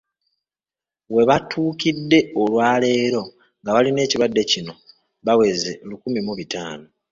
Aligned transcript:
We 1.15 1.21
butuukidde 1.29 2.19
olwaleero 2.41 3.23
ng'abalina 3.61 3.99
ekirwadde 4.03 4.41
kino 4.51 4.73
baweze 5.25 5.71
lukumi 5.89 6.19
mu 6.27 6.33
bitaano. 6.39 6.87